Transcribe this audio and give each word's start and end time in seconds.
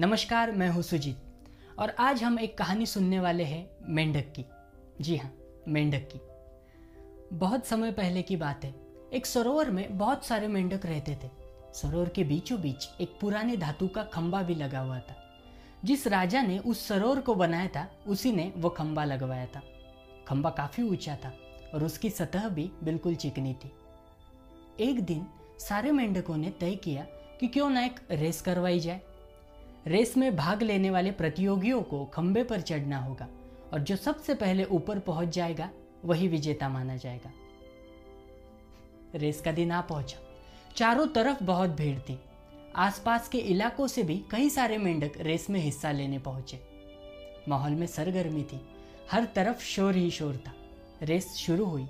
नमस्कार, 0.00 0.52
मैं 0.52 0.68
हूँ 0.68 0.82
सुजीत। 0.82 1.16
और 1.78 1.90
आज 1.90 2.22
हम 2.22 2.38
एक 2.38 2.58
कहानी 2.58 2.86
सुनने 2.86 3.20
वाले 3.20 3.44
हैं 3.44 3.70
मेंढक 3.82 4.32
की। 4.40 4.44
जी 5.00 5.16
हाँ 5.16 5.34
मेंढक 5.68 6.08
की। 6.12 6.20
बहुत 7.36 7.66
समय 7.66 7.92
पहले 7.92 8.22
की 8.22 8.36
बात 8.36 8.64
है। 8.64 8.74
एक 9.12 9.26
सरोवर 9.26 9.70
में 9.70 9.98
बहुत 9.98 10.24
सारे 10.24 10.48
मेंढक 10.48 10.86
रहते 10.86 11.18
थे। 11.24 11.30
सरोवर 11.74 12.08
के 12.08 12.24
बीचों 12.24 12.60
बीच 12.60 12.88
एक 13.00 13.18
पुराने 13.20 13.56
धातु 13.56 13.88
का 13.88 14.02
खंबा 14.02 14.42
भी 14.42 14.54
लगा 14.54 14.78
हुआ 14.78 14.98
था। 14.98 15.40
जिस 15.84 16.06
राजा 16.06 16.42
ने 16.42 16.58
उस 16.58 16.88
सरोवर 16.88 17.20
को 17.20 17.34
बनाया 17.34 17.68
था, 17.68 17.90
उसी 18.06 18.32
ने 18.32 18.52
वो 18.56 18.68
खंबा 18.68 19.04
लगवाया 19.04 19.46
था। 19.46 19.62
खंबा 20.28 20.50
काफ़ी 20.50 20.82
ऊँचा 20.82 21.16
था 21.24 21.34
और 21.74 21.84
उसकी 21.84 22.10
सतह 22.10 22.48
भी 22.48 22.70
बिल्कुल 22.84 23.14
चिकनी 23.14 23.54
थी। 23.54 23.72
एक 24.80 25.04
दिन 25.04 25.26
सारे 25.58 25.92
मेंढकों 25.92 26.36
ने 26.36 26.50
तय 26.50 26.74
किया 26.74 27.02
कि 27.40 27.48
क्यों 27.48 27.70
ना 27.70 27.84
एक 27.84 28.00
रेस 28.10 28.40
करवाई 28.40 28.80
जाए। 28.80 29.00
रेस 29.86 30.16
में 30.16 30.36
भाग 30.36 30.62
लेने 30.62 30.90
वाले 30.90 31.10
प्रतियोगियों 31.10 31.82
को 31.82 32.04
खंबे 32.04 32.44
पर 32.44 32.60
चढ़ना 32.60 32.98
होगा 32.98 33.28
और 33.72 33.80
जो 33.80 33.96
सबसे 33.96 34.34
पहले 34.34 34.64
ऊपर 34.64 34.98
पहुँच 34.98 35.28
जाएगा, 35.28 35.70
वही 36.04 36.28
विजेता 36.28 36.68
माना 36.68 36.96
जाएगा। 36.96 37.32
रेस 39.14 39.40
का 39.40 39.52
दिन 39.52 39.70
आ 39.70 39.80
पहुँचा। 39.80 40.18
चारों 40.76 41.06
तरफ़ 41.06 41.44
बहुत 41.44 41.70
भीड़ 41.70 41.98
थी। 41.98 42.20
आसपास 42.76 43.28
के 43.28 43.38
इलाकों 43.38 43.86
से 43.86 44.02
भी 44.02 44.24
कई 44.30 44.50
सारे 44.50 44.78
मेंढक 44.78 45.12
रेस 45.16 45.50
में 45.50 45.60
हिस्सा 45.60 45.92
लेने 45.92 46.18
पहुँचे। 46.18 46.60
माहौल 47.48 47.72
में 47.72 47.86
सरगर्मी 47.86 48.42
थी। 48.42 48.60
हर 49.10 49.24
तरफ़ 49.24 49.62
शोर 49.62 49.96
ही 49.96 50.10
शोर 50.10 50.36
था। 50.36 50.52
रेस 51.02 51.34
शुरू 51.34 51.64
हुई। 51.64 51.86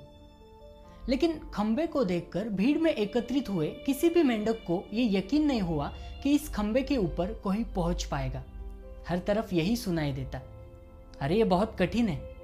लेकिन 1.09 1.41
खंबे 1.55 1.87
को 1.87 2.05
देखकर 2.05 2.49
भीड़ 2.49 2.79
में 2.79 2.95
एकत्रित 2.95 3.49
हुए 3.49 3.69
किसी 3.69 4.11
भी 4.11 4.23
मेंढक 4.23 4.53
को 4.53 4.85
यह 4.93 5.19
यकीन 5.19 5.47
नहीं 5.47 5.61
हुआ 5.61 5.89
कि 6.23 6.35
इस 6.35 6.49
खंबे 6.49 6.83
के 6.83 6.97
ऊपर 6.97 7.33
कोई 7.33 7.65
पहुँच 7.65 8.05
पाएगा। 8.05 8.45
हर 9.09 9.19
तरफ़ 9.19 9.55
यही 9.55 9.77
सुनाई 9.77 10.13
देता। 10.13 10.41
अरे, 11.21 11.37
ये 11.37 11.45
बहुत 11.45 11.77
कठिन 11.79 12.09
है। 12.09 12.35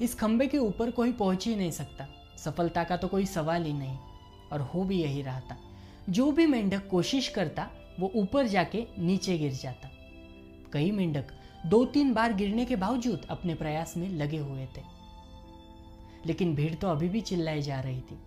इस 0.00 0.14
खंबे 0.14 0.46
के 0.46 0.58
ऊपर 0.58 0.90
कोई 0.90 1.12
पहुँच 1.12 1.46
ही 1.46 1.56
नहीं 1.56 1.70
सकता। 1.70 2.08
सफलता 2.38 2.84
का 2.84 2.96
तो 2.96 3.08
कोई 3.08 3.26
सवाल 3.26 3.64
ही 3.64 3.72
नहीं, 3.72 3.98
और 4.52 4.60
हो 4.60 4.84
भी 4.84 5.02
यही 5.02 5.22
रहा 5.22 5.40
था 5.40 5.56
जो 6.10 6.32
भी 6.32 6.46
मेंढक 6.46 6.88
कोशिश 6.88 7.28
करता, 7.28 7.70
वो 8.00 8.12
ऊपर 8.14 8.46
जाके 8.46 8.86
नीचे 8.98 9.38
गिर 9.38 9.52
जाता। 9.52 9.90
कई 10.72 10.90
मेंढक 10.90 11.24
दो 11.66 11.84
तीन 11.84 12.12
बार 12.14 12.32
गिरने 12.32 12.64
के 12.64 12.76
बावजूद 12.76 13.26
अपने 13.30 13.54
प्रयास 13.54 13.96
में 13.96 14.08
लगे 14.08 14.38
हुए 14.38 14.66
थे। 14.66 14.82
लेकिन 16.26 16.54
भीड़ 16.54 16.74
तो 16.74 16.88
अभी 16.88 17.08
भी 17.08 17.20
चिल्लाई 17.20 17.62
जा 17.62 17.80
रही 17.80 18.00
थी। 18.00 18.18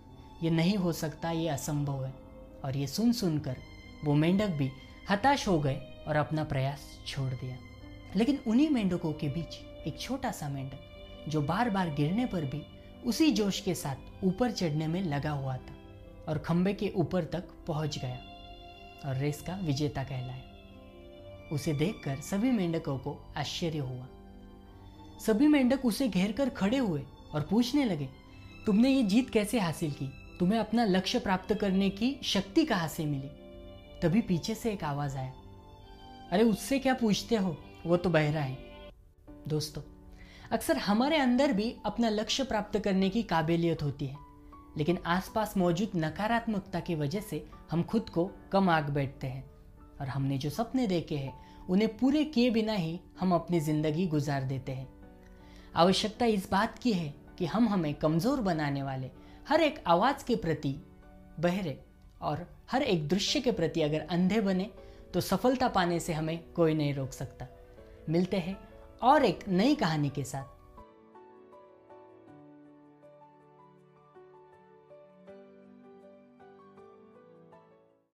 ये 0.42 0.50
नहीं 0.50 0.76
हो 0.76 0.92
सकता, 0.92 1.30
ये 1.30 1.48
असंभव 1.48 2.04
है। 2.04 2.14
और 2.64 2.76
ये 2.76 2.86
सुन 2.86 3.12
सुनकर 3.12 3.56
वो 4.04 4.14
मेंढक 4.14 4.48
भी 4.48 4.70
हताश 5.10 5.48
हो 5.48 5.58
गए 5.58 5.76
और 6.08 6.16
अपना 6.16 6.44
प्रयास 6.44 6.80
छोड़ 7.06 7.32
दिया। 7.32 7.56
लेकिन 8.16 8.38
उन्हीं 8.46 8.70
मेंढकों 8.70 9.12
के 9.12 9.28
बीच 9.28 9.54
एक 9.86 10.00
छोटा 10.00 10.30
सा 10.30 10.48
मेंढक, 10.48 10.80
जो 11.28 11.42
बार 11.42 11.70
बार 11.70 11.94
गिरने 11.94 12.26
पर 12.26 12.44
भी 12.44 12.62
उसी 13.04 13.30
जोश 13.30 13.60
के 13.60 13.74
साथ 13.74 14.24
ऊपर 14.24 14.50
चढ़ने 14.50 14.86
में 14.86 15.02
लगा 15.02 15.30
हुआ 15.30 15.56
था 15.56 15.74
और 16.28 16.38
खंबे 16.38 16.74
के 16.74 16.92
ऊपर 16.96 17.24
तक 17.24 17.44
पहुँच 17.66 17.98
गया 17.98 18.18
और 19.04 19.16
रेस 19.16 19.42
का 19.42 19.56
विजेता 19.56 20.04
कहलाया। 20.04 20.42
उसे 21.52 21.72
देखकर 21.72 22.20
सभी 22.20 22.50
मेंढकों 22.50 22.98
को 22.98 23.32
आश्चर्य 23.36 23.78
हुआ। 23.78 24.06
सभी 25.26 25.48
मेंढक 25.48 25.86
उसे 25.86 26.08
घेर 26.08 26.32
कर 26.32 26.48
खड़े 26.48 26.78
हुए 26.78 27.02
और 27.34 27.40
पूछने 27.40 27.84
लगे, 27.84 28.08
तुमने 28.66 28.90
ये 28.90 29.02
जीत 29.02 29.30
कैसे 29.30 29.60
हासिल 29.60 29.90
की? 29.92 30.36
तुम्हें 30.38 30.58
अपना 30.58 30.84
लक्ष्य 30.84 31.18
प्राप्त 31.18 31.54
करने 31.54 31.90
की 31.90 32.16
शक्ति 32.22 32.64
कहाँ 32.64 32.88
से 32.88 33.04
मिली? 33.04 33.28
तभी 34.02 34.20
पीछे 34.20 34.54
से 34.54 34.72
एक 34.72 34.84
आवाज़ 34.84 35.16
आया, 35.16 35.32
अरे, 36.32 36.44
उससे 36.44 36.78
क्या 36.78 36.94
पूछते 36.94 37.36
हो? 37.36 37.56
वो 37.86 37.96
तो 37.96 38.10
बहरा 38.10 38.40
है। 38.40 38.58
दोस्तों, 39.48 39.82
अक्सर 40.52 40.76
हमारे 40.76 41.16
अंदर 41.16 41.52
भी 41.52 41.76
अपना 41.86 42.08
लक्ष्य 42.08 42.44
प्राप्त 42.44 42.78
करने 42.78 43.08
की 43.10 43.22
काबिलियत 43.22 43.82
होती 43.82 44.06
है, 44.06 44.16
लेकिन 44.78 44.98
आसपास 45.06 45.56
मौजूद 45.56 45.90
नकारात्मकता 45.96 46.80
की 46.80 46.94
वजह 46.94 47.20
से 47.20 47.46
हम 47.70 47.82
खुद 47.82 48.08
को 48.08 48.30
कम 48.52 48.70
आग 48.70 48.90
बैठते 48.90 49.26
हैं 49.26 49.50
और 50.00 50.08
हमने 50.08 50.38
जो 50.38 50.50
सपने 50.50 50.86
देखे 50.86 51.16
हैं, 51.16 51.66
उन्हें 51.66 51.96
पूरे 51.96 52.24
किए 52.24 52.50
बिना 52.50 52.72
ही 52.72 53.00
हम 53.20 53.34
अपनी 53.34 53.60
ज़िंदगी 53.60 54.06
गुजार 54.06 54.42
देते 54.42 54.72
हैं। 54.72 54.97
आवश्यकता 55.78 56.26
इस 56.26 56.50
बात 56.50 56.78
की 56.78 56.92
है 56.92 57.14
कि 57.38 57.46
हम 57.46 57.68
हमें 57.68 57.94
कमज़ोर 57.94 58.40
बनाने 58.40 58.82
वाले 58.82 59.10
हर 59.48 59.60
एक 59.60 59.78
आवाज़ 59.86 60.24
के 60.26 60.36
प्रति 60.36 60.74
बहरे 61.40 61.78
और 62.22 62.46
हर 62.70 62.82
एक 62.82 63.08
दृश्य 63.08 63.40
के 63.40 63.52
प्रति 63.52 63.82
अगर 63.82 64.00
अंधे 64.10 64.40
बने 64.40 64.70
तो 65.14 65.20
सफलता 65.20 65.68
पाने 65.68 66.00
से 66.00 66.12
हमें 66.12 66.38
कोई 66.52 66.74
नहीं 66.74 66.94
रोक 66.94 67.12
सकता। 67.12 67.46
मिलते 68.08 68.36
हैं 68.36 68.56
और 69.02 69.24
एक 69.24 69.48
नई 69.48 69.74
कहानी 69.74 70.10
के 70.10 70.24
साथ। 70.24 70.57